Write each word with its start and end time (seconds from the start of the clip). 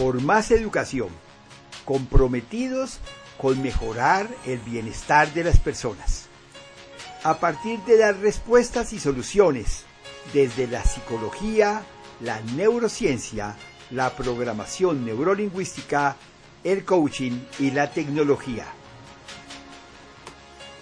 por 0.00 0.22
más 0.22 0.50
educación, 0.50 1.10
comprometidos 1.84 3.00
con 3.36 3.60
mejorar 3.60 4.30
el 4.46 4.58
bienestar 4.60 5.30
de 5.34 5.44
las 5.44 5.58
personas. 5.58 6.24
A 7.22 7.38
partir 7.38 7.80
de 7.80 7.98
dar 7.98 8.16
respuestas 8.16 8.94
y 8.94 8.98
soluciones 8.98 9.84
desde 10.32 10.66
la 10.68 10.82
psicología, 10.84 11.82
la 12.22 12.40
neurociencia, 12.56 13.56
la 13.90 14.16
programación 14.16 15.04
neurolingüística, 15.04 16.16
el 16.64 16.86
coaching 16.86 17.38
y 17.58 17.70
la 17.70 17.90
tecnología. 17.90 18.68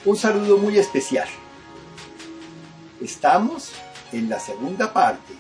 Un 0.05 0.17
saludo 0.17 0.59
muy 0.59 0.79
especial. 0.79 1.27
Estamos 3.03 3.73
en 4.13 4.29
la 4.29 4.39
segunda 4.39 4.93
parte 4.93 5.35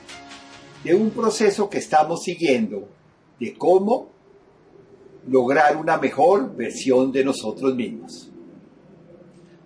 de 0.83 0.97
un 0.97 1.13
proceso 1.13 1.71
que 1.71 1.79
estamos 1.79 2.25
siguiendo 2.25 2.98
de 3.39 3.55
cómo 3.55 4.09
lograr 5.27 5.77
una 5.77 5.99
mejor 5.99 6.55
versión 6.57 7.13
de 7.13 7.25
nosotros 7.25 7.75
mismos. 7.75 8.31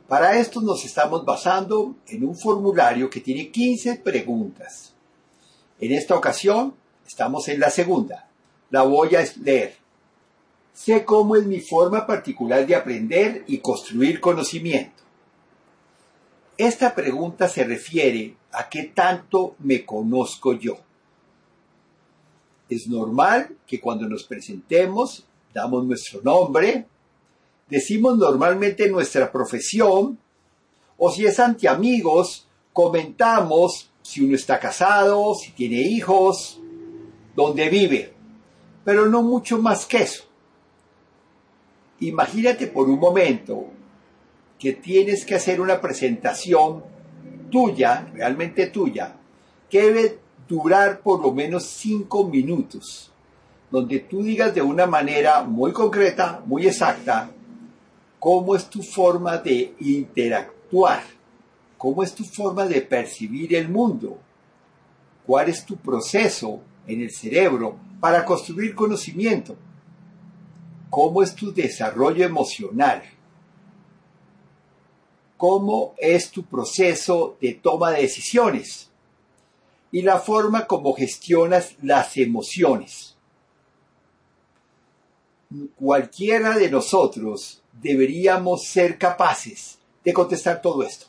Para 0.08 0.38
esto 0.38 0.60
nos 0.60 0.84
estamos 0.84 1.24
basando 1.24 1.96
en 2.06 2.24
un 2.24 2.36
formulario 2.36 3.08
que 3.08 3.20
tiene 3.20 3.50
15 3.50 3.96
preguntas. 3.96 4.92
En 5.80 5.92
esta 5.92 6.14
ocasión 6.14 6.74
estamos 7.06 7.48
en 7.48 7.60
la 7.60 7.70
segunda. 7.70 8.28
La 8.70 8.82
voy 8.82 9.14
a 9.16 9.24
leer. 9.42 9.76
Sé 10.72 11.04
cómo 11.04 11.36
es 11.36 11.46
mi 11.46 11.60
forma 11.60 12.06
particular 12.06 12.66
de 12.66 12.74
aprender 12.74 13.44
y 13.46 13.58
construir 13.58 14.20
conocimiento. 14.20 15.02
Esta 16.58 16.94
pregunta 16.94 17.48
se 17.48 17.64
refiere 17.64 18.36
a 18.52 18.68
qué 18.68 18.84
tanto 18.84 19.56
me 19.58 19.84
conozco 19.84 20.52
yo. 20.52 20.78
Es 22.72 22.88
normal 22.88 23.54
que 23.66 23.78
cuando 23.78 24.08
nos 24.08 24.24
presentemos 24.24 25.26
damos 25.52 25.84
nuestro 25.84 26.22
nombre, 26.22 26.86
decimos 27.68 28.16
normalmente 28.16 28.88
nuestra 28.88 29.30
profesión, 29.30 30.18
o 30.96 31.12
si 31.12 31.26
es 31.26 31.38
ante 31.38 31.68
amigos, 31.68 32.48
comentamos 32.72 33.90
si 34.00 34.24
uno 34.24 34.36
está 34.36 34.58
casado, 34.58 35.34
si 35.34 35.52
tiene 35.52 35.82
hijos, 35.82 36.58
dónde 37.36 37.68
vive, 37.68 38.14
pero 38.86 39.06
no 39.06 39.22
mucho 39.22 39.58
más 39.58 39.84
que 39.84 39.98
eso. 39.98 40.24
Imagínate 42.00 42.68
por 42.68 42.88
un 42.88 42.98
momento 42.98 43.66
que 44.58 44.72
tienes 44.72 45.26
que 45.26 45.34
hacer 45.34 45.60
una 45.60 45.78
presentación 45.78 46.82
tuya, 47.50 48.10
realmente 48.14 48.68
tuya, 48.68 49.14
que 49.68 49.82
debe 49.82 50.18
durar 50.52 51.00
por 51.00 51.22
lo 51.22 51.32
menos 51.32 51.64
cinco 51.64 52.24
minutos, 52.24 53.10
donde 53.70 54.00
tú 54.00 54.22
digas 54.22 54.54
de 54.54 54.60
una 54.60 54.84
manera 54.84 55.42
muy 55.44 55.72
concreta, 55.72 56.42
muy 56.44 56.66
exacta, 56.66 57.30
cómo 58.18 58.54
es 58.54 58.68
tu 58.68 58.82
forma 58.82 59.38
de 59.38 59.74
interactuar, 59.80 61.04
cómo 61.78 62.02
es 62.02 62.14
tu 62.14 62.22
forma 62.24 62.66
de 62.66 62.82
percibir 62.82 63.54
el 63.54 63.70
mundo, 63.70 64.18
cuál 65.26 65.48
es 65.48 65.64
tu 65.64 65.76
proceso 65.76 66.60
en 66.86 67.00
el 67.00 67.10
cerebro 67.10 67.78
para 67.98 68.22
construir 68.22 68.74
conocimiento, 68.74 69.56
cómo 70.90 71.22
es 71.22 71.34
tu 71.34 71.50
desarrollo 71.50 72.26
emocional, 72.26 73.02
cómo 75.38 75.94
es 75.96 76.30
tu 76.30 76.42
proceso 76.44 77.38
de 77.40 77.54
toma 77.54 77.92
de 77.92 78.02
decisiones 78.02 78.91
y 79.92 80.02
la 80.02 80.18
forma 80.18 80.66
como 80.66 80.94
gestionas 80.94 81.76
las 81.82 82.16
emociones. 82.16 83.14
Cualquiera 85.76 86.56
de 86.56 86.70
nosotros 86.70 87.62
deberíamos 87.72 88.64
ser 88.64 88.96
capaces 88.96 89.78
de 90.02 90.12
contestar 90.14 90.62
todo 90.62 90.82
esto. 90.82 91.06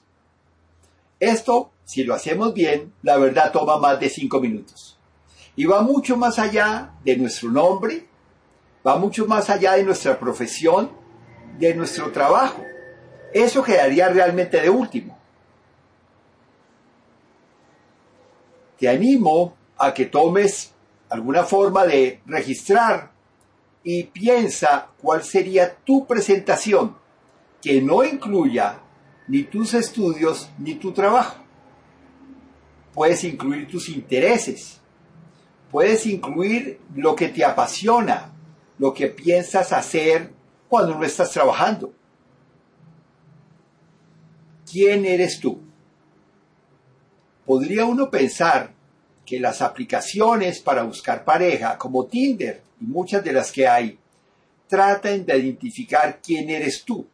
Esto, 1.20 1.72
si 1.86 2.04
lo 2.04 2.14
hacemos 2.14 2.54
bien, 2.54 2.94
la 3.02 3.18
verdad 3.18 3.54
toma 3.54 3.78
más 3.78 4.00
de 4.02 4.10
cinco 4.10 4.42
minutos. 4.42 4.98
Y 5.56 5.64
va 5.64 5.82
mucho 5.82 6.18
más 6.18 6.38
allá 6.38 6.94
de 7.06 7.16
nuestro 7.16 7.50
nombre, 7.50 8.06
va 8.86 8.98
mucho 8.98 9.26
más 9.26 9.50
allá 9.50 9.74
de 9.74 9.84
nuestra 9.84 10.20
profesión, 10.20 10.92
de 11.58 11.74
nuestro 11.74 12.12
trabajo. 12.12 12.62
Eso 13.34 13.64
quedaría 13.64 14.10
realmente 14.10 14.60
de 14.60 14.70
último. 14.70 15.23
Te 18.78 18.90
animo 18.90 19.56
a 19.78 19.94
que 19.94 20.06
tomes 20.06 20.74
alguna 21.10 21.44
forma 21.44 21.86
de 21.86 22.22
registrar 22.26 23.12
y 23.84 24.04
piensa 24.04 24.90
cuál 25.02 25.24
sería 25.24 25.76
tu 25.76 26.06
presentación 26.08 26.96
que 27.62 27.82
no 27.82 28.04
incluya 28.04 28.80
ni 29.28 29.44
tus 29.44 29.74
estudios 29.74 30.50
ni 30.58 30.76
tu 30.76 30.92
trabajo. 30.92 31.38
Puedes 32.94 33.24
incluir 33.24 33.68
tus 33.68 33.90
intereses, 33.90 34.80
puedes 35.72 36.06
incluir 36.06 36.80
lo 36.96 37.16
que 37.16 37.30
te 37.30 37.44
apasiona, 37.44 38.34
lo 38.78 38.94
que 38.94 39.08
piensas 39.08 39.72
hacer 39.72 40.32
cuando 40.68 40.96
no 40.96 41.04
estás 41.04 41.32
trabajando. 41.32 41.94
¿Quién 44.70 45.06
eres 45.06 45.40
tú? 45.40 45.62
Podría 47.46 47.86
uno 47.86 48.10
pensar 48.10 48.72
que 49.26 49.40
las 49.40 49.62
aplicaciones 49.62 50.60
para 50.60 50.84
buscar 50.84 51.24
pareja, 51.24 51.78
como 51.78 52.06
Tinder 52.06 52.62
y 52.82 52.86
muchas 52.86 53.24
de 53.24 53.34
las 53.34 53.52
que 53.52 53.68
hay, 53.68 53.98
tratan 54.68 55.26
de 55.26 55.38
identificar 55.38 56.20
quién 56.22 56.50
eres 56.50 56.84
tú. 56.84 57.08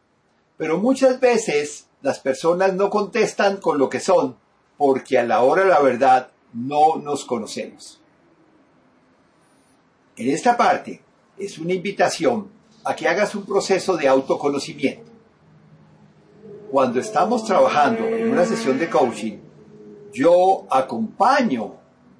Pero 0.56 0.78
muchas 0.78 1.20
veces 1.20 1.86
las 2.02 2.18
personas 2.18 2.74
no 2.74 2.90
contestan 2.90 3.58
con 3.58 3.78
lo 3.78 3.88
que 3.88 4.00
son, 4.00 4.36
porque 4.76 5.18
a 5.18 5.24
la 5.24 5.42
hora 5.42 5.62
de 5.62 5.68
la 5.68 5.80
verdad 5.80 6.30
no 6.52 6.96
nos 6.96 7.24
conocemos. 7.24 8.00
En 10.16 10.30
esta 10.30 10.56
parte 10.56 11.00
es 11.38 11.58
una 11.58 11.72
invitación 11.72 12.48
a 12.84 12.94
que 12.96 13.08
hagas 13.08 13.34
un 13.34 13.44
proceso 13.44 13.96
de 13.96 14.08
autoconocimiento. 14.08 15.10
Cuando 16.70 17.00
estamos 17.00 17.44
trabajando 17.44 18.06
en 18.06 18.30
una 18.30 18.44
sesión 18.44 18.78
de 18.78 18.88
coaching, 18.88 19.38
yo 20.12 20.66
acompaño 20.70 21.74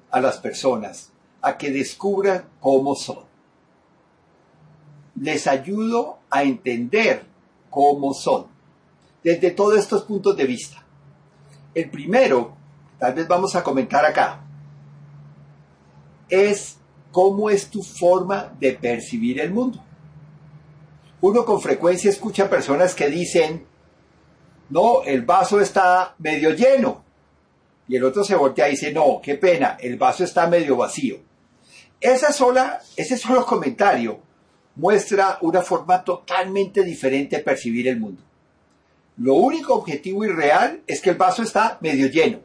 a 0.09 0.19
las 0.19 0.37
personas 0.37 1.11
a 1.41 1.57
que 1.57 1.71
descubran 1.71 2.45
cómo 2.59 2.95
son. 2.95 3.23
Les 5.15 5.47
ayudo 5.47 6.19
a 6.29 6.43
entender 6.43 7.25
cómo 7.69 8.13
son, 8.13 8.47
desde 9.23 9.51
todos 9.51 9.77
estos 9.79 10.03
puntos 10.03 10.35
de 10.35 10.45
vista. 10.45 10.83
El 11.73 11.89
primero, 11.89 12.53
tal 12.99 13.13
vez 13.13 13.27
vamos 13.27 13.55
a 13.55 13.63
comentar 13.63 14.05
acá, 14.05 14.41
es 16.29 16.77
cómo 17.11 17.49
es 17.49 17.69
tu 17.69 17.83
forma 17.83 18.53
de 18.59 18.73
percibir 18.73 19.39
el 19.39 19.51
mundo. 19.51 19.83
Uno 21.21 21.45
con 21.45 21.61
frecuencia 21.61 22.09
escucha 22.09 22.49
personas 22.49 22.95
que 22.95 23.07
dicen, 23.07 23.65
no, 24.69 25.03
el 25.03 25.23
vaso 25.23 25.59
está 25.59 26.15
medio 26.17 26.51
lleno, 26.51 27.03
y 27.91 27.97
el 27.97 28.05
otro 28.05 28.23
se 28.23 28.37
voltea 28.37 28.69
y 28.69 28.71
dice, 28.71 28.93
no, 28.93 29.19
qué 29.21 29.35
pena, 29.35 29.75
el 29.77 29.97
vaso 29.97 30.23
está 30.23 30.47
medio 30.47 30.77
vacío. 30.77 31.17
Esa 31.99 32.31
sola, 32.31 32.79
ese 32.95 33.17
solo 33.17 33.45
comentario 33.45 34.21
muestra 34.77 35.37
una 35.41 35.61
forma 35.61 36.01
totalmente 36.01 36.85
diferente 36.85 37.35
de 37.35 37.43
percibir 37.43 37.89
el 37.89 37.99
mundo. 37.99 38.21
Lo 39.17 39.33
único 39.33 39.73
objetivo 39.73 40.23
y 40.23 40.29
real 40.29 40.81
es 40.87 41.01
que 41.01 41.09
el 41.09 41.17
vaso 41.17 41.43
está 41.43 41.79
medio 41.81 42.07
lleno. 42.07 42.39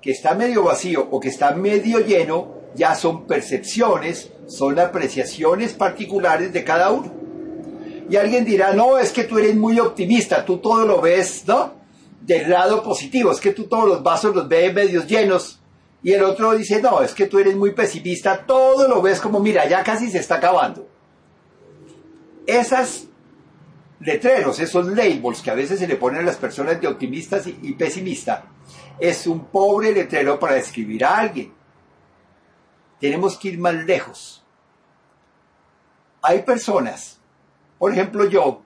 Que 0.00 0.12
está 0.12 0.36
medio 0.36 0.62
vacío 0.62 1.08
o 1.10 1.18
que 1.18 1.30
está 1.30 1.50
medio 1.56 1.98
lleno 1.98 2.54
ya 2.76 2.94
son 2.94 3.26
percepciones, 3.26 4.30
son 4.46 4.78
apreciaciones 4.78 5.72
particulares 5.72 6.52
de 6.52 6.62
cada 6.62 6.92
uno. 6.92 7.12
Y 8.08 8.14
alguien 8.14 8.44
dirá, 8.44 8.72
no, 8.74 8.96
es 8.96 9.10
que 9.10 9.24
tú 9.24 9.38
eres 9.38 9.56
muy 9.56 9.80
optimista, 9.80 10.44
tú 10.44 10.58
todo 10.58 10.86
lo 10.86 11.00
ves, 11.00 11.42
¿no? 11.48 11.81
Del 12.24 12.50
lado 12.50 12.82
positivo, 12.82 13.32
es 13.32 13.40
que 13.40 13.52
tú 13.52 13.64
todos 13.64 13.88
los 13.88 14.02
vasos 14.02 14.34
los 14.34 14.48
ves 14.48 14.72
medios 14.72 15.06
llenos 15.06 15.60
y 16.02 16.12
el 16.12 16.22
otro 16.22 16.52
dice, 16.56 16.80
no, 16.80 17.02
es 17.02 17.14
que 17.14 17.26
tú 17.26 17.38
eres 17.38 17.56
muy 17.56 17.72
pesimista, 17.72 18.44
todo 18.44 18.88
lo 18.88 19.02
ves 19.02 19.20
como, 19.20 19.40
mira, 19.40 19.68
ya 19.68 19.82
casi 19.82 20.10
se 20.10 20.18
está 20.18 20.36
acabando. 20.36 20.88
Esas 22.46 23.06
letreros, 24.00 24.58
esos 24.58 24.86
labels 24.86 25.42
que 25.42 25.50
a 25.50 25.54
veces 25.54 25.78
se 25.78 25.86
le 25.86 25.96
ponen 25.96 26.22
a 26.22 26.24
las 26.24 26.36
personas 26.36 26.80
de 26.80 26.88
optimistas 26.88 27.46
y, 27.46 27.58
y 27.62 27.72
pesimistas, 27.74 28.42
es 28.98 29.26
un 29.26 29.46
pobre 29.46 29.92
letrero 29.92 30.38
para 30.38 30.54
describir 30.54 31.04
a 31.04 31.18
alguien. 31.18 31.52
Tenemos 33.00 33.36
que 33.36 33.48
ir 33.48 33.58
más 33.58 33.74
lejos. 33.74 34.44
Hay 36.20 36.42
personas, 36.42 37.20
por 37.78 37.92
ejemplo 37.92 38.28
yo, 38.28 38.62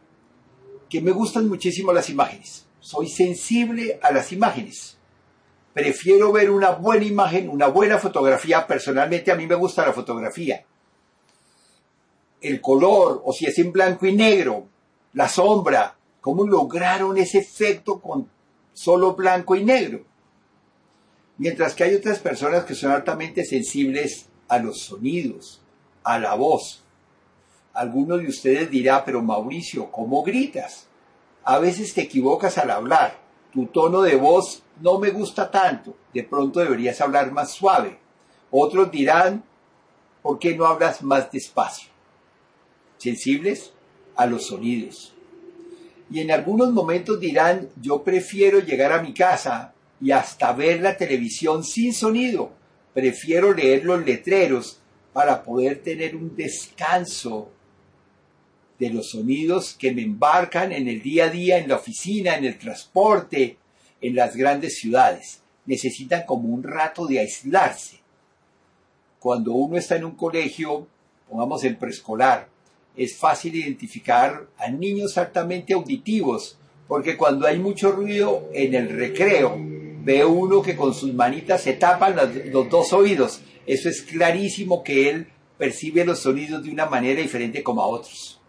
que 0.88 1.00
me 1.00 1.10
gustan 1.10 1.48
muchísimo 1.48 1.92
las 1.92 2.08
imágenes 2.10 2.65
soy 2.86 3.08
sensible 3.08 3.98
a 4.00 4.12
las 4.12 4.30
imágenes. 4.30 4.96
Prefiero 5.74 6.30
ver 6.30 6.50
una 6.50 6.70
buena 6.70 7.04
imagen, 7.04 7.48
una 7.48 7.66
buena 7.66 7.98
fotografía. 7.98 8.64
Personalmente 8.64 9.32
a 9.32 9.34
mí 9.34 9.44
me 9.44 9.56
gusta 9.56 9.84
la 9.84 9.92
fotografía. 9.92 10.64
el 12.40 12.60
color 12.60 13.22
o 13.24 13.32
si 13.32 13.46
es 13.46 13.58
en 13.58 13.72
blanco 13.72 14.06
y 14.06 14.14
negro, 14.14 14.68
la 15.14 15.28
sombra, 15.28 15.96
cómo 16.20 16.46
lograron 16.46 17.18
ese 17.18 17.38
efecto 17.38 18.00
con 18.00 18.30
solo 18.72 19.14
blanco 19.16 19.56
y 19.56 19.64
negro. 19.64 20.04
Mientras 21.38 21.74
que 21.74 21.82
hay 21.82 21.94
otras 21.96 22.20
personas 22.20 22.64
que 22.64 22.76
son 22.76 22.92
altamente 22.92 23.44
sensibles 23.44 24.28
a 24.46 24.60
los 24.60 24.82
sonidos, 24.82 25.60
a 26.04 26.20
la 26.20 26.36
voz. 26.36 26.84
Algunos 27.72 28.20
de 28.20 28.28
ustedes 28.28 28.70
dirá, 28.70 29.04
pero 29.04 29.22
Mauricio, 29.22 29.90
¿cómo 29.90 30.22
gritas? 30.22 30.86
A 31.46 31.60
veces 31.60 31.94
te 31.94 32.02
equivocas 32.02 32.58
al 32.58 32.72
hablar. 32.72 33.20
Tu 33.52 33.66
tono 33.66 34.02
de 34.02 34.16
voz 34.16 34.64
no 34.80 34.98
me 34.98 35.10
gusta 35.10 35.48
tanto. 35.48 35.96
De 36.12 36.24
pronto 36.24 36.58
deberías 36.58 37.00
hablar 37.00 37.30
más 37.30 37.52
suave. 37.52 37.98
Otros 38.50 38.90
dirán, 38.90 39.44
¿por 40.22 40.40
qué 40.40 40.56
no 40.56 40.66
hablas 40.66 41.04
más 41.04 41.30
despacio? 41.30 41.90
Sensibles 42.98 43.72
a 44.16 44.26
los 44.26 44.48
sonidos. 44.48 45.14
Y 46.10 46.18
en 46.18 46.32
algunos 46.32 46.72
momentos 46.72 47.20
dirán, 47.20 47.68
yo 47.80 48.02
prefiero 48.02 48.58
llegar 48.58 48.90
a 48.90 49.00
mi 49.00 49.14
casa 49.14 49.72
y 50.00 50.10
hasta 50.10 50.52
ver 50.52 50.80
la 50.80 50.96
televisión 50.96 51.62
sin 51.62 51.94
sonido. 51.94 52.50
Prefiero 52.92 53.54
leer 53.54 53.84
los 53.84 54.04
letreros 54.04 54.80
para 55.12 55.44
poder 55.44 55.80
tener 55.80 56.16
un 56.16 56.34
descanso 56.34 57.52
de 58.78 58.90
los 58.90 59.10
sonidos 59.10 59.74
que 59.74 59.92
me 59.92 60.02
embarcan 60.02 60.72
en 60.72 60.88
el 60.88 61.02
día 61.02 61.26
a 61.26 61.30
día, 61.30 61.58
en 61.58 61.68
la 61.68 61.76
oficina, 61.76 62.36
en 62.36 62.44
el 62.44 62.58
transporte, 62.58 63.56
en 64.00 64.14
las 64.14 64.36
grandes 64.36 64.78
ciudades. 64.78 65.40
Necesitan 65.64 66.24
como 66.26 66.48
un 66.48 66.62
rato 66.62 67.06
de 67.06 67.20
aislarse. 67.20 68.00
Cuando 69.18 69.52
uno 69.52 69.76
está 69.76 69.96
en 69.96 70.04
un 70.04 70.14
colegio, 70.14 70.86
pongamos 71.28 71.64
en 71.64 71.76
preescolar, 71.76 72.48
es 72.96 73.16
fácil 73.16 73.54
identificar 73.54 74.46
a 74.58 74.70
niños 74.70 75.18
altamente 75.18 75.74
auditivos, 75.74 76.58
porque 76.88 77.16
cuando 77.16 77.46
hay 77.46 77.58
mucho 77.58 77.92
ruido 77.92 78.48
en 78.52 78.74
el 78.74 78.88
recreo, 78.88 79.56
ve 80.04 80.24
uno 80.24 80.62
que 80.62 80.76
con 80.76 80.94
sus 80.94 81.12
manitas 81.12 81.62
se 81.62 81.72
tapan 81.72 82.16
los 82.52 82.70
dos 82.70 82.92
oídos. 82.92 83.40
Eso 83.66 83.88
es 83.88 84.02
clarísimo 84.02 84.84
que 84.84 85.10
él 85.10 85.26
percibe 85.58 86.04
los 86.04 86.20
sonidos 86.20 86.62
de 86.62 86.70
una 86.70 86.86
manera 86.86 87.20
diferente 87.20 87.62
como 87.62 87.82
a 87.82 87.86
otros. 87.86 88.40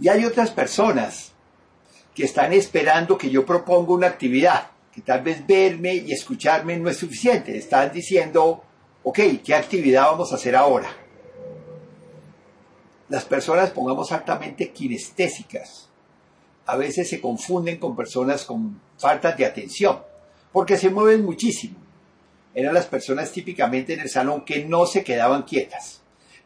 Y 0.00 0.08
hay 0.08 0.24
otras 0.24 0.50
personas 0.50 1.32
que 2.14 2.24
están 2.24 2.52
esperando 2.52 3.18
que 3.18 3.30
yo 3.30 3.44
proponga 3.44 3.92
una 3.92 4.06
actividad, 4.06 4.70
que 4.92 5.02
tal 5.02 5.22
vez 5.22 5.46
verme 5.46 5.94
y 5.94 6.12
escucharme 6.12 6.78
no 6.78 6.88
es 6.88 6.96
suficiente. 6.96 7.56
Están 7.56 7.92
diciendo, 7.92 8.64
ok, 9.02 9.18
¿qué 9.44 9.54
actividad 9.54 10.06
vamos 10.06 10.32
a 10.32 10.36
hacer 10.36 10.56
ahora? 10.56 10.90
Las 13.10 13.24
personas, 13.24 13.70
pongamos 13.70 14.10
altamente 14.12 14.70
kinestésicas, 14.70 15.88
a 16.64 16.76
veces 16.76 17.08
se 17.08 17.20
confunden 17.20 17.78
con 17.78 17.96
personas 17.96 18.44
con 18.44 18.80
falta 18.96 19.32
de 19.32 19.44
atención, 19.44 20.00
porque 20.52 20.76
se 20.76 20.90
mueven 20.90 21.24
muchísimo. 21.24 21.76
Eran 22.54 22.74
las 22.74 22.86
personas 22.86 23.32
típicamente 23.32 23.94
en 23.94 24.00
el 24.00 24.08
salón 24.08 24.44
que 24.44 24.64
no 24.64 24.86
se 24.86 25.04
quedaban 25.04 25.42
quietas. 25.42 25.99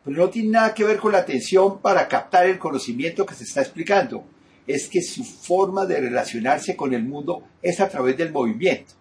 Pero 0.04 0.16
no 0.18 0.28
tiene 0.28 0.50
nada 0.50 0.74
que 0.74 0.84
ver 0.84 0.98
con 0.98 1.12
la 1.12 1.18
atención 1.18 1.78
para 1.80 2.06
captar 2.08 2.46
el 2.46 2.58
conocimiento 2.58 3.24
que 3.24 3.34
se 3.34 3.44
está 3.44 3.62
explicando. 3.62 4.24
Es 4.66 4.88
que 4.88 5.02
su 5.02 5.24
forma 5.24 5.86
de 5.86 6.00
relacionarse 6.00 6.76
con 6.76 6.92
el 6.92 7.04
mundo 7.04 7.44
es 7.62 7.80
a 7.80 7.88
través 7.88 8.16
del 8.16 8.32
movimiento. 8.32 8.92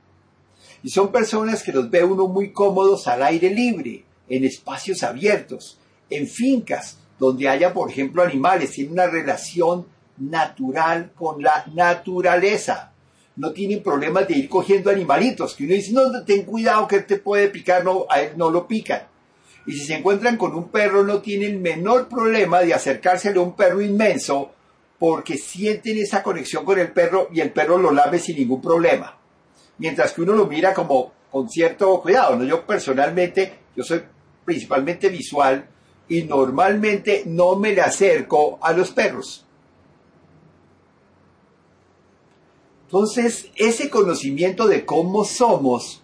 Y 0.81 0.89
son 0.89 1.11
personas 1.11 1.63
que 1.63 1.71
los 1.71 1.89
ve 1.89 2.03
uno 2.03 2.27
muy 2.27 2.51
cómodos 2.51 3.07
al 3.07 3.23
aire 3.23 3.49
libre, 3.49 4.03
en 4.29 4.43
espacios 4.43 5.03
abiertos, 5.03 5.79
en 6.09 6.27
fincas, 6.27 6.97
donde 7.19 7.47
haya, 7.47 7.73
por 7.73 7.89
ejemplo, 7.89 8.23
animales, 8.23 8.71
tienen 8.71 8.93
una 8.93 9.07
relación 9.07 9.85
natural 10.17 11.11
con 11.15 11.41
la 11.41 11.65
naturaleza. 11.73 12.91
No 13.35 13.51
tienen 13.51 13.81
problemas 13.81 14.27
de 14.27 14.37
ir 14.37 14.49
cogiendo 14.49 14.89
animalitos, 14.89 15.55
que 15.55 15.63
uno 15.63 15.73
dice, 15.73 15.91
no, 15.93 16.23
ten 16.23 16.43
cuidado 16.43 16.87
que 16.87 16.99
te 16.99 17.17
puede 17.17 17.47
picar, 17.47 17.83
no, 17.83 18.05
a 18.09 18.21
él 18.21 18.33
no 18.35 18.49
lo 18.49 18.67
pican. 18.67 19.03
Y 19.65 19.73
si 19.73 19.85
se 19.85 19.95
encuentran 19.95 20.37
con 20.37 20.55
un 20.55 20.69
perro, 20.69 21.03
no 21.03 21.21
tienen 21.21 21.61
menor 21.61 22.07
problema 22.09 22.61
de 22.61 22.73
acercársele 22.73 23.39
a 23.39 23.43
un 23.43 23.55
perro 23.55 23.81
inmenso, 23.81 24.51
porque 24.99 25.37
sienten 25.37 25.97
esa 25.97 26.23
conexión 26.23 26.65
con 26.65 26.79
el 26.79 26.91
perro 26.91 27.29
y 27.31 27.39
el 27.39 27.51
perro 27.51 27.77
lo 27.77 27.91
lame 27.91 28.19
sin 28.19 28.37
ningún 28.37 28.61
problema. 28.61 29.17
Mientras 29.77 30.13
que 30.13 30.21
uno 30.21 30.33
lo 30.33 30.47
mira 30.47 30.73
como 30.73 31.11
con 31.33 31.49
cierto 31.49 31.99
cuidado. 31.99 32.35
¿no? 32.35 32.45
Yo 32.45 32.63
personalmente, 32.63 33.61
yo 33.75 33.83
soy 33.83 34.03
principalmente 34.45 35.09
visual 35.09 35.67
y 36.07 36.21
normalmente 36.23 37.23
no 37.25 37.55
me 37.55 37.73
le 37.73 37.81
acerco 37.81 38.59
a 38.61 38.71
los 38.71 38.91
perros. 38.91 39.43
Entonces, 42.85 43.49
ese 43.55 43.89
conocimiento 43.89 44.67
de 44.67 44.85
cómo 44.85 45.25
somos 45.25 46.02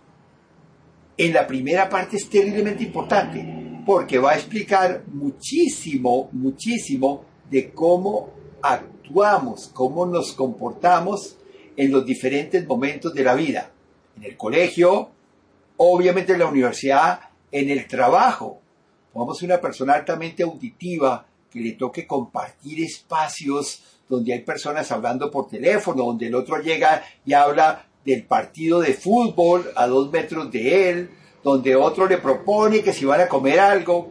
en 1.19 1.33
la 1.33 1.45
primera 1.45 1.89
parte 1.89 2.15
es 2.15 2.29
terriblemente 2.29 2.81
importante, 2.81 3.45
porque 3.85 4.17
va 4.17 4.31
a 4.31 4.35
explicar 4.35 5.03
muchísimo, 5.11 6.29
muchísimo 6.31 7.25
de 7.51 7.71
cómo 7.71 8.29
actuamos, 8.61 9.69
cómo 9.73 10.05
nos 10.05 10.31
comportamos 10.31 11.35
en 11.75 11.91
los 11.91 12.05
diferentes 12.05 12.65
momentos 12.65 13.13
de 13.13 13.23
la 13.25 13.35
vida. 13.35 13.69
En 14.15 14.23
el 14.23 14.37
colegio, 14.37 15.09
obviamente 15.75 16.31
en 16.31 16.39
la 16.39 16.47
universidad, 16.47 17.19
en 17.51 17.69
el 17.69 17.85
trabajo. 17.85 18.61
Pongamos 19.11 19.41
una 19.41 19.59
persona 19.59 19.95
altamente 19.95 20.43
auditiva 20.43 21.25
que 21.51 21.59
le 21.59 21.73
toque 21.73 22.07
compartir 22.07 22.81
espacios 22.81 23.83
donde 24.07 24.31
hay 24.31 24.39
personas 24.43 24.89
hablando 24.93 25.29
por 25.29 25.49
teléfono, 25.49 26.05
donde 26.05 26.27
el 26.27 26.35
otro 26.35 26.61
llega 26.61 27.03
y 27.25 27.33
habla 27.33 27.88
del 28.09 28.25
partido 28.25 28.79
de 28.79 28.93
fútbol 28.93 29.71
a 29.75 29.85
dos 29.85 30.11
metros 30.11 30.51
de 30.51 30.89
él, 30.89 31.11
donde 31.43 31.75
otro 31.75 32.07
le 32.07 32.17
propone 32.17 32.81
que 32.81 32.91
si 32.91 33.05
van 33.05 33.21
a 33.21 33.27
comer 33.27 33.59
algo. 33.59 34.09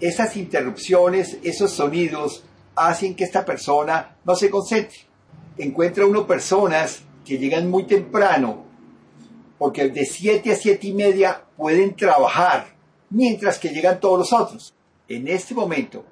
Esas 0.00 0.36
interrupciones, 0.36 1.38
esos 1.44 1.70
sonidos, 1.70 2.44
hacen 2.74 3.14
que 3.14 3.24
esta 3.24 3.44
persona 3.44 4.16
no 4.24 4.34
se 4.34 4.50
concentre. 4.50 4.98
Encuentra 5.56 6.04
uno 6.06 6.26
personas 6.26 7.02
que 7.24 7.38
llegan 7.38 7.70
muy 7.70 7.84
temprano, 7.84 8.64
porque 9.56 9.88
de 9.88 10.04
siete 10.04 10.52
a 10.52 10.56
siete 10.56 10.88
y 10.88 10.94
media 10.94 11.44
pueden 11.56 11.94
trabajar, 11.94 12.74
mientras 13.10 13.58
que 13.58 13.70
llegan 13.70 14.00
todos 14.00 14.18
los 14.18 14.32
otros. 14.32 14.74
En 15.08 15.28
este 15.28 15.54
momento 15.54 16.04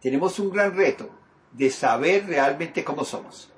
tenemos 0.00 0.38
un 0.38 0.50
gran 0.50 0.76
reto 0.76 1.10
de 1.52 1.70
saber 1.70 2.26
realmente 2.26 2.84
cómo 2.84 3.04
somos. 3.04 3.50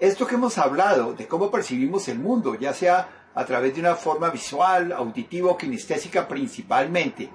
Esto 0.00 0.26
que 0.26 0.36
hemos 0.36 0.58
hablado 0.58 1.12
de 1.14 1.26
cómo 1.26 1.50
percibimos 1.50 2.06
el 2.08 2.18
mundo, 2.18 2.54
ya 2.54 2.72
sea 2.72 3.30
a 3.34 3.44
través 3.44 3.74
de 3.74 3.80
una 3.80 3.96
forma 3.96 4.30
visual, 4.30 4.92
auditiva 4.92 5.50
o 5.50 5.56
kinestésica 5.56 6.28
principalmente, 6.28 7.28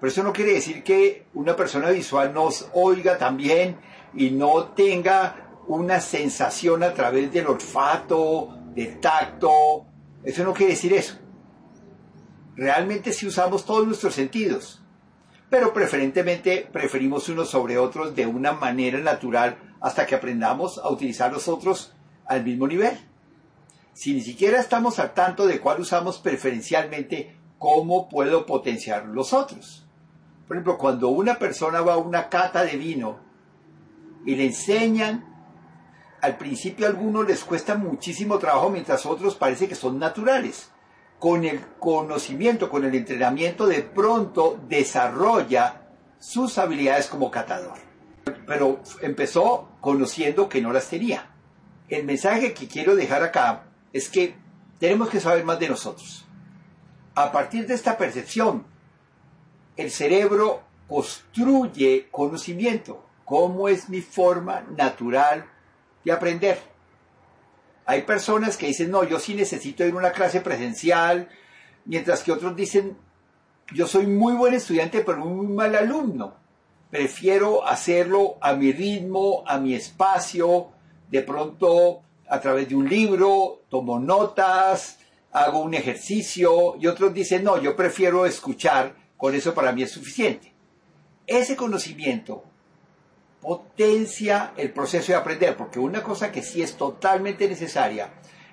pero 0.00 0.10
eso 0.10 0.22
no 0.22 0.32
quiere 0.32 0.54
decir 0.54 0.82
que 0.82 1.26
una 1.34 1.54
persona 1.54 1.90
visual 1.90 2.32
nos 2.32 2.68
oiga 2.72 3.18
también 3.18 3.76
y 4.14 4.30
no 4.30 4.68
tenga 4.68 5.60
una 5.66 6.00
sensación 6.00 6.82
a 6.82 6.94
través 6.94 7.32
del 7.32 7.46
olfato, 7.46 8.60
del 8.74 9.00
tacto. 9.00 9.86
Eso 10.22 10.44
no 10.44 10.54
quiere 10.54 10.72
decir 10.72 10.92
eso. 10.92 11.18
Realmente 12.54 13.12
si 13.12 13.26
usamos 13.26 13.64
todos 13.64 13.86
nuestros 13.86 14.14
sentidos 14.14 14.82
pero 15.48 15.72
preferentemente 15.72 16.68
preferimos 16.72 17.28
unos 17.28 17.48
sobre 17.50 17.78
otros 17.78 18.16
de 18.16 18.26
una 18.26 18.52
manera 18.52 18.98
natural 18.98 19.56
hasta 19.80 20.06
que 20.06 20.16
aprendamos 20.16 20.78
a 20.78 20.88
utilizar 20.90 21.32
los 21.32 21.46
otros 21.48 21.94
al 22.26 22.44
mismo 22.44 22.66
nivel. 22.66 22.98
Si 23.92 24.12
ni 24.12 24.20
siquiera 24.20 24.60
estamos 24.60 24.98
al 24.98 25.14
tanto 25.14 25.46
de 25.46 25.60
cuál 25.60 25.80
usamos 25.80 26.18
preferencialmente, 26.18 27.36
¿cómo 27.58 28.08
puedo 28.08 28.44
potenciar 28.44 29.06
los 29.06 29.32
otros? 29.32 29.86
Por 30.46 30.56
ejemplo, 30.56 30.78
cuando 30.78 31.08
una 31.08 31.38
persona 31.38 31.80
va 31.80 31.94
a 31.94 31.98
una 31.98 32.28
cata 32.28 32.62
de 32.64 32.76
vino 32.76 33.18
y 34.24 34.34
le 34.34 34.46
enseñan, 34.46 35.24
al 36.20 36.36
principio 36.36 36.86
a 36.86 36.90
algunos 36.90 37.26
les 37.26 37.42
cuesta 37.42 37.74
muchísimo 37.76 38.38
trabajo, 38.38 38.70
mientras 38.70 39.06
otros 39.06 39.34
parece 39.34 39.68
que 39.68 39.74
son 39.74 39.98
naturales 39.98 40.70
con 41.18 41.44
el 41.44 41.60
conocimiento, 41.78 42.68
con 42.68 42.84
el 42.84 42.94
entrenamiento, 42.94 43.66
de 43.66 43.82
pronto 43.82 44.58
desarrolla 44.68 45.82
sus 46.18 46.58
habilidades 46.58 47.06
como 47.06 47.30
catador. 47.30 47.78
Pero 48.46 48.80
empezó 49.00 49.70
conociendo 49.80 50.48
que 50.48 50.60
no 50.60 50.72
las 50.72 50.88
tenía. 50.88 51.30
El 51.88 52.04
mensaje 52.04 52.52
que 52.52 52.66
quiero 52.66 52.96
dejar 52.96 53.22
acá 53.22 53.64
es 53.92 54.08
que 54.08 54.34
tenemos 54.78 55.08
que 55.08 55.20
saber 55.20 55.44
más 55.44 55.58
de 55.58 55.68
nosotros. 55.68 56.24
A 57.14 57.30
partir 57.32 57.66
de 57.66 57.74
esta 57.74 57.96
percepción, 57.96 58.66
el 59.76 59.90
cerebro 59.90 60.62
construye 60.88 62.08
conocimiento. 62.10 63.04
¿Cómo 63.24 63.68
es 63.68 63.88
mi 63.88 64.00
forma 64.00 64.64
natural 64.76 65.46
de 66.04 66.12
aprender? 66.12 66.58
Hay 67.86 68.02
personas 68.02 68.56
que 68.56 68.66
dicen, 68.66 68.90
no, 68.90 69.04
yo 69.04 69.18
sí 69.18 69.34
necesito 69.34 69.84
ir 69.84 69.94
a 69.94 69.96
una 69.96 70.12
clase 70.12 70.40
presencial, 70.40 71.28
mientras 71.84 72.22
que 72.22 72.32
otros 72.32 72.56
dicen, 72.56 72.96
yo 73.72 73.86
soy 73.86 74.06
muy 74.06 74.34
buen 74.34 74.54
estudiante, 74.54 75.02
pero 75.02 75.18
muy 75.18 75.46
mal 75.46 75.74
alumno. 75.74 76.34
prefiero 76.90 77.66
hacerlo 77.66 78.38
a 78.40 78.54
mi 78.54 78.72
ritmo, 78.72 79.44
a 79.46 79.58
mi 79.58 79.74
espacio, 79.74 80.72
de 81.10 81.22
pronto 81.22 82.02
a 82.28 82.40
través 82.40 82.68
de 82.68 82.76
un 82.76 82.88
libro, 82.88 83.62
tomo 83.68 83.98
notas, 83.98 84.98
hago 85.32 85.60
un 85.60 85.74
ejercicio 85.74 86.76
y 86.80 86.86
otros 86.86 87.12
dicen, 87.14 87.44
no, 87.44 87.60
yo 87.60 87.76
prefiero 87.76 88.26
escuchar, 88.26 88.94
con 89.16 89.34
eso 89.34 89.54
para 89.54 89.72
mí 89.72 89.82
es 89.82 89.90
suficiente. 89.90 90.52
Ese 91.26 91.56
conocimiento 91.56 92.44
potencia 93.40 94.52
el 94.56 94.72
proceso 94.72 95.12
de 95.12 95.18
aprender, 95.18 95.56
porque 95.56 95.78
una 95.78 96.02
cosa 96.02 96.32
que 96.32 96.42
sí 96.42 96.62
es 96.62 96.76
totalmente 96.76 97.48
necesaria 97.48 98.10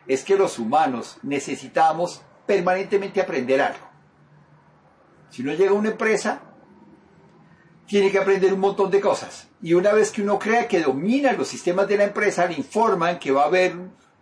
es 0.08 0.24
que 0.24 0.36
los 0.36 0.60
humanos 0.60 1.18
necesitamos 1.24 2.22
permanentemente 2.46 3.22
aprender 3.22 3.62
algo. 3.62 3.88
Si 5.30 5.42
uno 5.42 5.54
llega 5.54 5.74
una 5.74 5.90
empresa, 5.90 6.42
tiene 7.88 8.12
que 8.12 8.18
aprender 8.18 8.54
un 8.54 8.60
montón 8.60 8.90
de 8.90 9.00
cosas. 9.00 9.48
Y 9.62 9.74
una 9.74 9.94
vez 9.94 10.12
que 10.12 10.22
uno 10.22 10.40
crea 10.40 10.68
que 10.68 10.82
domina 10.82 11.34
los 11.34 11.48
sistemas 11.48 11.88
de 11.88 11.98
la 11.98 12.06
empresa, 12.06 12.46
le 12.46 12.56
informan 12.56 13.20
que 13.20 13.32
va 13.32 13.44
a 13.44 13.48
haber 13.48 13.76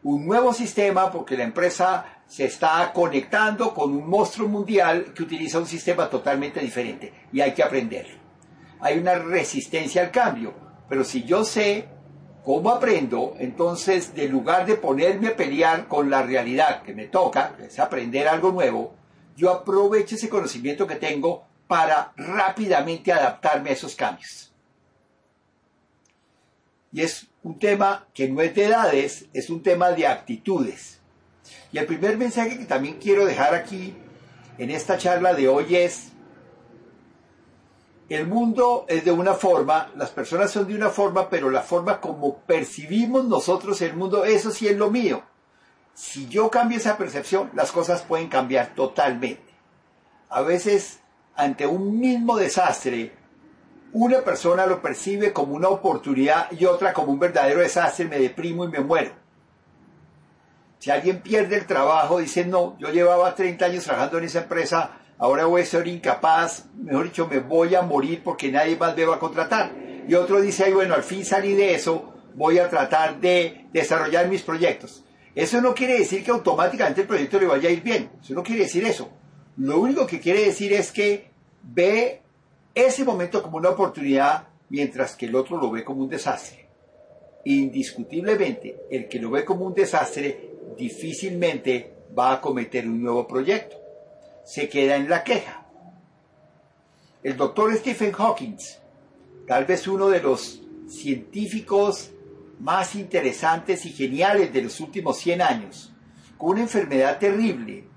un 0.03 0.25
nuevo 0.25 0.53
sistema 0.53 1.11
porque 1.11 1.37
la 1.37 1.43
empresa 1.43 2.21
se 2.27 2.45
está 2.45 2.91
conectando 2.93 3.73
con 3.73 3.91
un 3.91 4.09
monstruo 4.09 4.47
mundial 4.47 5.13
que 5.13 5.23
utiliza 5.23 5.59
un 5.59 5.67
sistema 5.67 6.09
totalmente 6.09 6.59
diferente 6.59 7.13
y 7.31 7.41
hay 7.41 7.53
que 7.53 7.63
aprenderlo. 7.63 8.15
Hay 8.79 8.97
una 8.97 9.15
resistencia 9.15 10.01
al 10.01 10.11
cambio, 10.11 10.53
pero 10.89 11.03
si 11.03 11.23
yo 11.23 11.43
sé 11.43 11.87
cómo 12.43 12.71
aprendo, 12.71 13.35
entonces 13.37 14.15
de 14.15 14.27
lugar 14.27 14.65
de 14.65 14.75
ponerme 14.75 15.27
a 15.27 15.35
pelear 15.35 15.87
con 15.87 16.09
la 16.09 16.23
realidad 16.23 16.81
que 16.81 16.95
me 16.95 17.05
toca, 17.05 17.55
que 17.55 17.65
es 17.65 17.79
aprender 17.79 18.27
algo 18.27 18.51
nuevo, 18.51 18.95
yo 19.35 19.51
aprovecho 19.51 20.15
ese 20.15 20.29
conocimiento 20.29 20.87
que 20.87 20.95
tengo 20.95 21.47
para 21.71 22.11
rápidamente 22.17 23.13
adaptarme 23.13 23.69
a 23.69 23.71
esos 23.71 23.95
cambios. 23.95 24.51
Y 26.91 26.99
es 26.99 27.27
un 27.43 27.57
tema 27.59 28.07
que 28.13 28.27
no 28.27 28.41
es 28.41 28.53
de 28.53 28.65
edades, 28.65 29.27
es 29.31 29.49
un 29.49 29.63
tema 29.63 29.91
de 29.91 30.05
actitudes. 30.05 30.99
Y 31.71 31.77
el 31.77 31.85
primer 31.85 32.17
mensaje 32.17 32.57
que 32.57 32.65
también 32.65 32.99
quiero 32.99 33.23
dejar 33.23 33.55
aquí 33.55 33.95
en 34.57 34.69
esta 34.69 34.97
charla 34.97 35.33
de 35.33 35.47
hoy 35.47 35.77
es, 35.77 36.09
el 38.09 38.27
mundo 38.27 38.85
es 38.89 39.05
de 39.05 39.13
una 39.13 39.33
forma, 39.35 39.93
las 39.95 40.09
personas 40.09 40.51
son 40.51 40.67
de 40.67 40.75
una 40.75 40.89
forma, 40.89 41.29
pero 41.29 41.49
la 41.49 41.61
forma 41.61 42.01
como 42.01 42.39
percibimos 42.39 43.23
nosotros 43.23 43.81
el 43.81 43.95
mundo, 43.95 44.25
eso 44.25 44.51
sí 44.51 44.67
es 44.67 44.75
lo 44.75 44.91
mío. 44.91 45.23
Si 45.93 46.27
yo 46.27 46.51
cambio 46.51 46.79
esa 46.79 46.97
percepción, 46.97 47.49
las 47.53 47.71
cosas 47.71 48.01
pueden 48.01 48.27
cambiar 48.27 48.75
totalmente. 48.75 49.53
A 50.27 50.41
veces 50.41 51.00
ante 51.35 51.65
un 51.65 51.99
mismo 51.99 52.37
desastre, 52.37 53.13
una 53.93 54.19
persona 54.21 54.65
lo 54.65 54.81
percibe 54.81 55.33
como 55.33 55.53
una 55.53 55.67
oportunidad 55.67 56.51
y 56.51 56.65
otra 56.65 56.93
como 56.93 57.11
un 57.11 57.19
verdadero 57.19 57.59
desastre, 57.59 58.05
me 58.05 58.19
deprimo 58.19 58.65
y 58.65 58.69
me 58.69 58.79
muero. 58.79 59.11
Si 60.79 60.89
alguien 60.89 61.21
pierde 61.21 61.57
el 61.57 61.67
trabajo, 61.67 62.19
dice, 62.19 62.45
no, 62.45 62.77
yo 62.79 62.89
llevaba 62.89 63.35
30 63.35 63.65
años 63.65 63.83
trabajando 63.83 64.17
en 64.17 64.23
esa 64.23 64.39
empresa, 64.39 64.91
ahora 65.19 65.45
voy 65.45 65.61
a 65.61 65.65
ser 65.65 65.87
incapaz, 65.87 66.65
mejor 66.75 67.05
dicho, 67.05 67.27
me 67.27 67.39
voy 67.39 67.75
a 67.75 67.81
morir 67.81 68.21
porque 68.23 68.51
nadie 68.51 68.77
más 68.77 68.95
me 68.95 69.05
va 69.05 69.15
a 69.15 69.19
contratar. 69.19 69.71
Y 70.07 70.15
otro 70.15 70.41
dice, 70.41 70.63
ay, 70.63 70.73
bueno, 70.73 70.95
al 70.95 71.03
fin 71.03 71.23
salí 71.23 71.53
de 71.53 71.75
eso, 71.75 72.13
voy 72.33 72.57
a 72.57 72.69
tratar 72.69 73.19
de 73.19 73.67
desarrollar 73.71 74.27
mis 74.27 74.41
proyectos. 74.41 75.03
Eso 75.35 75.61
no 75.61 75.75
quiere 75.75 75.99
decir 75.99 76.23
que 76.23 76.31
automáticamente 76.31 77.01
el 77.01 77.07
proyecto 77.07 77.39
le 77.39 77.45
vaya 77.45 77.69
a 77.69 77.71
ir 77.71 77.83
bien, 77.83 78.09
eso 78.21 78.33
no 78.33 78.41
quiere 78.41 78.63
decir 78.63 78.83
eso. 78.85 79.09
Lo 79.61 79.79
único 79.79 80.07
que 80.07 80.19
quiere 80.19 80.43
decir 80.43 80.73
es 80.73 80.91
que 80.91 81.29
ve 81.61 82.21
ese 82.73 83.05
momento 83.05 83.43
como 83.43 83.57
una 83.57 83.69
oportunidad 83.69 84.47
mientras 84.69 85.15
que 85.15 85.27
el 85.27 85.35
otro 85.35 85.57
lo 85.57 85.69
ve 85.69 85.83
como 85.83 86.01
un 86.01 86.09
desastre. 86.09 86.67
Indiscutiblemente, 87.45 88.87
el 88.89 89.07
que 89.07 89.19
lo 89.19 89.29
ve 89.29 89.45
como 89.45 89.65
un 89.65 89.75
desastre 89.75 90.49
difícilmente 90.75 91.93
va 92.17 92.33
a 92.33 92.41
cometer 92.41 92.87
un 92.87 93.03
nuevo 93.03 93.27
proyecto. 93.27 93.75
Se 94.43 94.67
queda 94.67 94.95
en 94.95 95.07
la 95.07 95.23
queja. 95.23 95.67
El 97.21 97.37
doctor 97.37 97.71
Stephen 97.77 98.13
Hawking, 98.13 98.57
tal 99.45 99.65
vez 99.65 99.87
uno 99.87 100.09
de 100.09 100.21
los 100.21 100.63
científicos 100.87 102.09
más 102.59 102.95
interesantes 102.95 103.85
y 103.85 103.91
geniales 103.91 104.51
de 104.51 104.63
los 104.63 104.79
últimos 104.79 105.19
100 105.19 105.41
años, 105.43 105.93
con 106.35 106.53
una 106.53 106.61
enfermedad 106.61 107.19
terrible, 107.19 107.90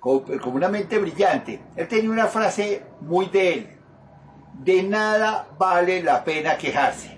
como 0.00 0.58
brillante. 0.98 1.60
Él 1.76 1.88
tenía 1.88 2.10
una 2.10 2.26
frase 2.26 2.82
muy 3.00 3.26
de 3.26 3.52
él. 3.52 3.76
De 4.54 4.82
nada 4.82 5.48
vale 5.58 6.02
la 6.02 6.24
pena 6.24 6.56
quejarse. 6.56 7.16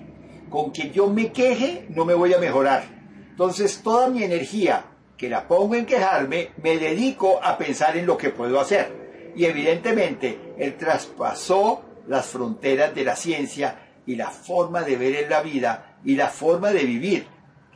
Con 0.50 0.72
que 0.72 0.90
yo 0.90 1.08
me 1.08 1.32
queje 1.32 1.86
no 1.90 2.04
me 2.04 2.14
voy 2.14 2.34
a 2.34 2.38
mejorar. 2.38 2.84
Entonces 3.30 3.80
toda 3.82 4.08
mi 4.08 4.22
energía 4.22 4.84
que 5.22 5.28
la 5.28 5.46
pongo 5.46 5.76
en 5.76 5.86
quejarme, 5.86 6.50
me 6.64 6.78
dedico 6.78 7.38
a 7.40 7.56
pensar 7.56 7.96
en 7.96 8.06
lo 8.06 8.16
que 8.16 8.30
puedo 8.30 8.58
hacer. 8.58 9.32
Y 9.36 9.44
evidentemente 9.44 10.54
él 10.58 10.76
traspasó 10.76 11.84
las 12.08 12.26
fronteras 12.26 12.92
de 12.92 13.04
la 13.04 13.14
ciencia 13.14 14.00
y 14.04 14.16
la 14.16 14.30
forma 14.30 14.82
de 14.82 14.96
ver 14.96 15.14
en 15.14 15.30
la 15.30 15.40
vida 15.40 15.98
y 16.04 16.16
la 16.16 16.26
forma 16.26 16.72
de 16.72 16.82
vivir. 16.82 17.26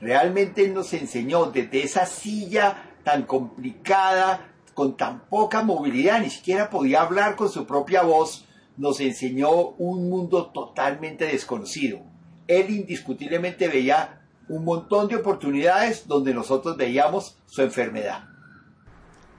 Realmente 0.00 0.66
nos 0.66 0.92
enseñó 0.92 1.46
desde 1.46 1.84
esa 1.84 2.04
silla 2.04 2.96
tan 3.04 3.22
complicada, 3.22 4.55
con 4.76 4.94
tan 4.94 5.20
poca 5.30 5.62
movilidad, 5.62 6.20
ni 6.20 6.28
siquiera 6.28 6.68
podía 6.68 7.00
hablar 7.00 7.34
con 7.34 7.48
su 7.48 7.66
propia 7.66 8.02
voz, 8.02 8.44
nos 8.76 9.00
enseñó 9.00 9.70
un 9.78 10.10
mundo 10.10 10.50
totalmente 10.52 11.24
desconocido. 11.24 12.00
Él 12.46 12.68
indiscutiblemente 12.68 13.68
veía 13.68 14.20
un 14.50 14.66
montón 14.66 15.08
de 15.08 15.16
oportunidades 15.16 16.06
donde 16.06 16.34
nosotros 16.34 16.76
veíamos 16.76 17.38
su 17.46 17.62
enfermedad. 17.62 18.28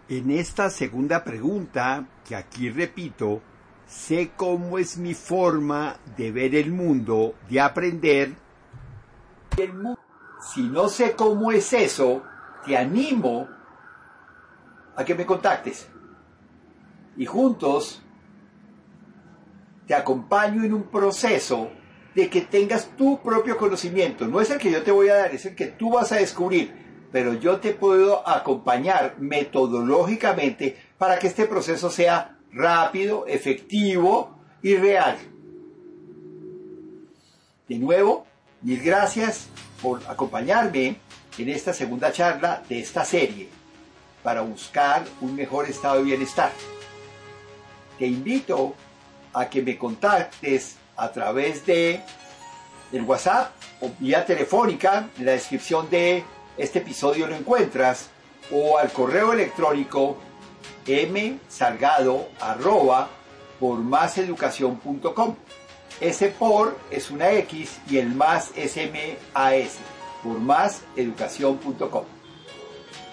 En 0.10 0.32
esta 0.32 0.72
segunda 0.72 1.24
pregunta, 1.24 2.08
que 2.28 2.36
aquí 2.36 2.72
repito, 2.72 3.40
sé 3.86 4.32
cómo 4.36 4.80
es 4.80 4.98
mi 4.98 5.14
forma 5.14 5.98
de 6.18 6.32
ver 6.32 6.56
el 6.56 6.72
mundo, 6.72 7.36
de 7.48 7.62
aprender. 7.62 8.34
Si 10.52 10.64
no 10.64 10.90
sé 10.90 11.12
cómo 11.12 11.52
es 11.52 11.74
eso, 11.74 12.24
te 12.66 12.76
animo 12.76 13.56
a 14.98 15.06
que 15.06 15.16
me 15.16 15.26
contactes. 15.26 15.88
Y 17.16 17.26
juntos 17.26 18.02
te 19.86 19.94
acompaño 19.94 20.64
en 20.64 20.74
un 20.74 20.84
proceso 20.84 21.70
de 22.14 22.30
que 22.30 22.42
tengas 22.42 22.90
tu 22.98 23.22
propio 23.22 23.58
conocimiento. 23.58 24.28
No 24.28 24.42
es 24.42 24.50
el 24.50 24.58
que 24.58 24.72
yo 24.72 24.84
te 24.84 24.92
voy 24.92 25.10
a 25.10 25.16
dar, 25.16 25.34
es 25.34 25.46
el 25.46 25.56
que 25.56 25.68
tú 25.68 25.92
vas 25.92 26.12
a 26.12 26.18
descubrir. 26.18 26.74
Pero 27.12 27.36
yo 27.36 27.60
te 27.60 27.74
puedo 27.74 28.28
acompañar 28.28 29.16
metodológicamente 29.20 30.76
para 30.98 31.20
que 31.20 31.28
este 31.28 31.46
proceso 31.46 31.90
sea 31.90 32.38
rápido, 32.52 33.26
efectivo 33.28 34.36
y 34.64 34.76
real. 34.76 35.18
De 37.70 37.78
nuevo, 37.78 38.26
mil 38.62 38.82
gracias 38.82 39.48
por 39.82 40.02
acompañarme 40.08 40.98
en 41.38 41.50
esta 41.50 41.72
segunda 41.72 42.12
charla 42.12 42.64
de 42.68 42.80
esta 42.80 43.06
serie 43.06 43.57
para 44.28 44.42
buscar 44.42 45.06
un 45.22 45.38
mejor 45.38 45.70
estado 45.70 46.00
de 46.00 46.04
bienestar. 46.04 46.52
Te 47.98 48.06
invito 48.06 48.76
a 49.32 49.50
que 49.50 49.62
me 49.62 49.78
contactes 49.78 50.76
a 50.98 51.10
través 51.14 51.66
de 51.66 52.02
el 52.92 53.04
WhatsApp 53.04 53.54
o 53.80 53.90
vía 53.98 54.26
telefónica, 54.26 55.08
en 55.18 55.28
la 55.28 55.32
descripción 55.32 55.90
de 55.90 56.26
este 56.58 56.80
episodio 56.80 57.26
lo 57.26 57.36
encuentras, 57.36 58.10
o 58.52 58.78
al 58.78 58.92
correo 58.92 59.32
electrónico 59.32 60.18
msalgado 60.86 62.28
arroba 62.42 63.08
por 63.62 63.80
Ese 66.02 66.28
por 66.28 66.78
es 66.92 67.12
una 67.12 67.32
X 67.32 67.80
y 67.90 67.98
el 67.98 68.14
más 68.14 68.52
es 68.58 68.76
M-A-S, 68.76 69.78
por 70.22 70.38
más 70.38 70.82